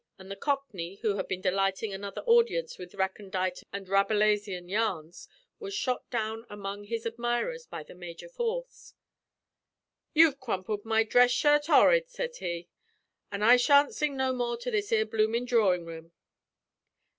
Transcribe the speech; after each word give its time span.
And 0.17 0.31
the 0.31 0.35
Cockney, 0.35 0.95
who 1.03 1.17
had 1.17 1.27
been 1.27 1.41
delighting 1.41 1.93
another 1.93 2.21
audience 2.23 2.79
with 2.79 2.95
recondite 2.95 3.61
and 3.71 3.87
Rabelaisian 3.87 4.67
yarns, 4.67 5.27
was 5.59 5.75
shot 5.75 6.09
down 6.09 6.43
among 6.49 6.85
his 6.85 7.05
admirers 7.05 7.67
by 7.67 7.83
the 7.83 7.93
major 7.93 8.27
force. 8.27 8.95
"You've 10.15 10.39
crumpled 10.39 10.85
my 10.85 11.03
dress 11.03 11.29
shirt 11.29 11.69
'orrid," 11.69 12.09
said 12.09 12.35
he; 12.37 12.67
"an' 13.31 13.43
I 13.43 13.57
shan't 13.57 13.93
sing 13.93 14.17
no 14.17 14.33
more 14.33 14.57
to 14.57 14.71
this 14.71 14.91
'ere 14.91 15.05
bloomin' 15.05 15.45
drawin' 15.45 15.85
room." 15.85 16.11